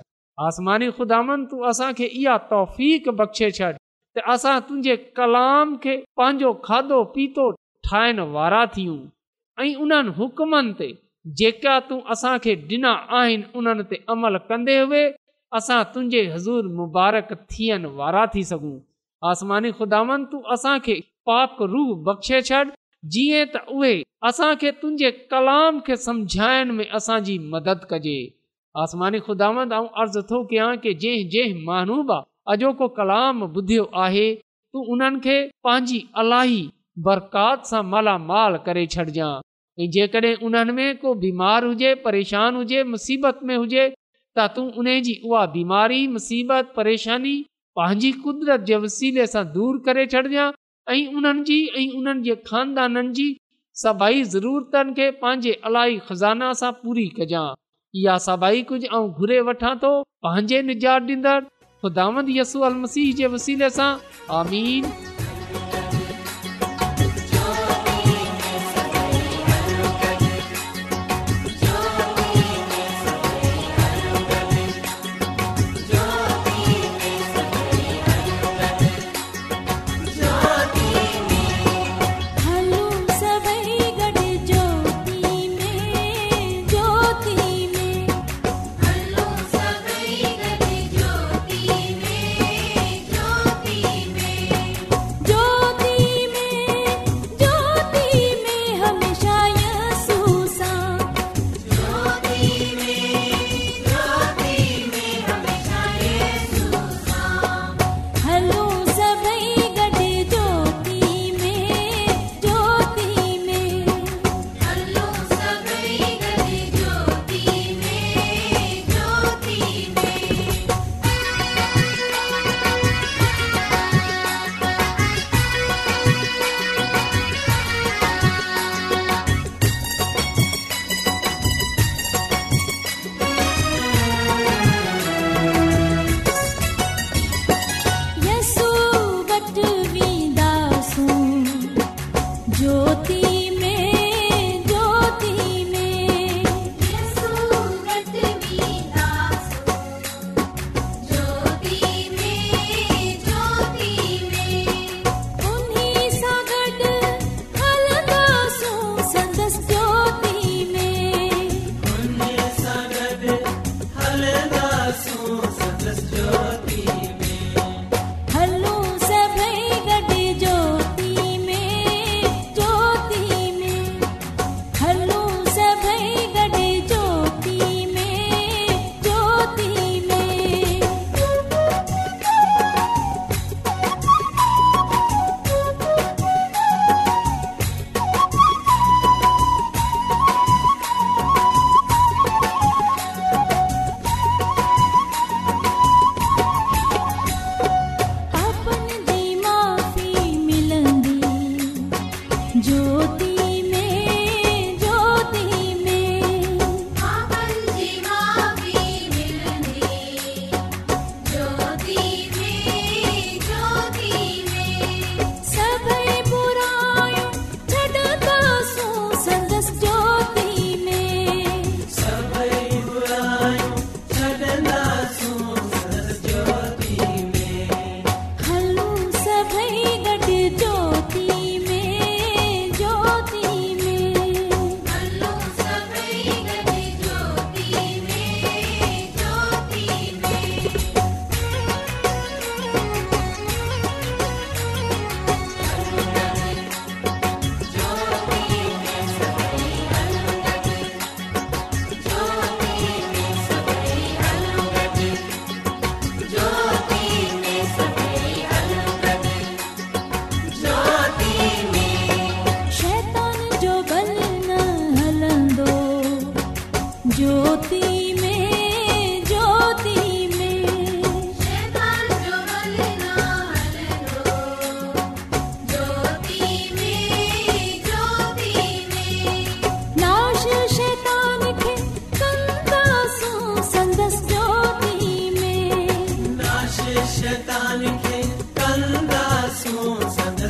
आसमानी 0.46 0.88
खुदानि 0.96 1.44
तूं 1.50 1.58
असांखे 1.70 2.06
इहा 2.20 2.36
तौफ़ 2.50 2.78
बख़्शे 3.20 3.50
छॾ 3.58 3.70
त 4.16 4.24
असां 4.34 4.54
तुंहिंजे 4.66 4.96
कलाम 5.18 5.76
खे 5.82 5.94
पंहिंजो 6.18 6.50
खाधो 6.66 6.98
पीतो 7.14 7.44
ठाहिण 7.88 8.18
वारा 8.34 8.62
थियूं 8.74 8.98
ऐं 9.62 9.74
उन्हनि 9.84 10.12
हुकुमनि 10.18 10.72
ते 10.80 10.88
जेका 11.38 11.74
तूं 11.88 12.00
असांखे 12.14 12.54
ॾिना 12.74 12.92
आहिनि 13.20 13.46
उन्हनि 13.60 13.84
ते 13.90 14.02
अमल 14.14 14.36
कंदे 14.50 14.78
हुए 14.80 15.04
असां 15.58 15.80
तुंहिंजे 15.92 16.22
हज़ूर 16.34 16.72
मुबारक 16.80 17.32
थियण 17.54 17.86
वारा 18.02 18.24
थी 18.34 18.42
सघूं 18.50 18.76
आसमानी 19.30 19.70
खुदानि 19.78 20.24
तूं 20.32 20.42
असांखे 20.54 20.98
पाक 21.30 21.62
रूह 21.74 21.88
बख़्शे 22.10 22.38
छॾि 22.50 22.64
जीअं 23.12 23.44
त 23.54 23.58
उहे 23.72 24.02
असांखे 24.28 24.70
तुंहिंजे 24.80 25.10
कलाम 25.30 25.78
खे 25.86 25.96
समुझाइण 25.96 26.70
में 26.76 26.84
असांजी 26.96 27.36
मदद 27.52 27.84
कजे 27.90 28.18
आसमानी 28.82 29.18
ख़ुदांद 29.26 29.72
अर्ज़ु 29.74 30.22
थो 30.30 30.42
कयां 30.50 30.74
की 30.82 30.92
जंहिं 31.04 31.28
जंहिं 31.34 31.62
मानूबा 31.68 32.18
अॼोको 32.54 32.88
कलाम 32.98 33.44
ॿुधियो 33.52 33.84
आहे 34.04 34.26
तूं 34.34 34.86
उन्हनि 34.92 35.20
खे 35.24 35.36
पंहिंजी 35.66 36.00
अलाई 36.22 36.58
बरकात 37.06 37.58
सां 37.70 37.82
मालामाल 37.92 38.56
करे 38.66 38.84
छॾिजांइ 38.94 39.84
ऐं 39.84 39.90
जेकॾहिं 39.94 40.34
उन्हनि 40.48 40.72
में 40.78 40.96
को 41.02 41.14
बीमार 41.24 41.64
हुजे 41.70 41.94
परेशान 42.06 42.56
हुजे 42.56 42.82
मुसीबत 42.92 43.40
में 43.50 43.56
हुजे 43.56 43.84
त 44.38 44.46
तूं 44.56 44.66
उन 44.82 44.88
जी 45.06 45.14
उहा 45.28 45.44
बीमारी 45.56 46.06
मुसीबत 46.18 46.72
परेशानी 46.76 47.36
पंहिंजी 47.80 48.10
कुदरत 48.26 48.60
जे 48.72 48.76
वसीले 48.88 49.26
सां 49.36 49.44
दूरि 49.54 49.84
करे 49.88 50.06
छॾिजांइ 50.16 50.52
ऐं 50.90 51.06
उन्हनि 51.16 51.42
जी 51.46 51.56
ऐं 51.76 51.88
उन्हनि 51.98 52.22
जे 52.28 52.34
खानदाननि 52.46 53.08
जी 53.18 53.26
सभई 53.82 54.22
ज़रूरतनि 54.34 54.94
खे 54.94 55.10
पंहिंजे 55.22 55.52
अलाई 55.70 55.98
ख़ज़ाना 56.08 56.52
सां 56.60 56.70
पूरी 56.82 57.06
कजां 57.20 57.44
इहा 58.02 58.16
सभई 58.28 58.62
कुझु 58.72 59.42
वठां 59.50 59.74
थो 59.84 59.92
पंहिंजे 60.28 60.62
निजात 60.70 61.12
ख़ुदा 61.84 62.08
जे 63.20 63.26
वसीले 63.36 63.70
सां 63.78 63.90
आमीन 64.40 64.92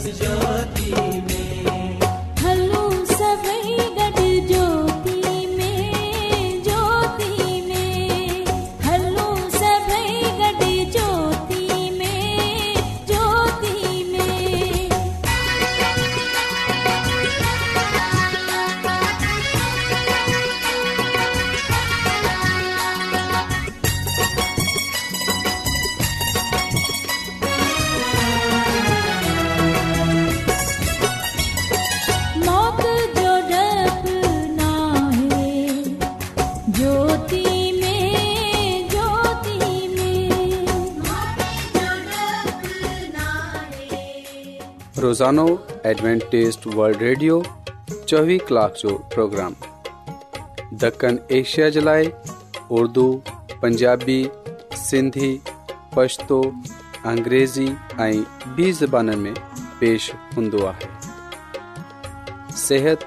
سجاد 0.00 0.77
روزانو 45.18 45.46
ایڈوینٹیسٹ 45.88 46.66
ولڈ 46.76 47.00
ریڈیو 47.02 47.40
چوبی 48.08 48.36
کلاک 48.48 48.76
جو 48.82 48.88
پروگرام 49.14 49.52
دکن 50.82 51.16
ایشیا 51.36 51.68
جلائے 51.76 52.04
اردو 52.78 53.06
پنجابی 53.60 54.22
سندھی 54.76 55.36
پشتو 55.94 56.40
اگریزی 57.12 57.66
بی 58.56 58.70
زبان 58.80 59.18
میں 59.22 59.32
پیش 59.78 60.10
ہندو 60.36 60.58
ہوں 60.66 60.86
صحت 62.56 63.04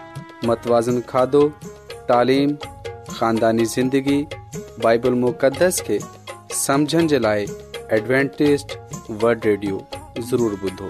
متوازن 0.47 0.99
خادو, 1.11 1.47
تعلیم 2.07 2.55
خاندانی 3.19 3.65
زندگی 3.75 4.21
بائبل 4.81 5.13
مقدس 5.25 5.81
کے 5.87 5.97
سمجھن 6.65 7.07
جلائے 7.11 7.45
ایڈوینٹیسٹ 7.93 8.77
ولڈ 9.23 9.45
ریڈیو 9.45 9.79
ضرور 10.31 10.53
بدھو 10.61 10.89